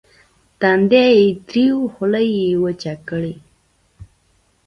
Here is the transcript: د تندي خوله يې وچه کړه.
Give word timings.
د 0.03 0.03
تندي 0.61 1.09
خوله 1.93 2.21
يې 2.35 2.47
وچه 2.63 2.93
کړه. 3.07 3.33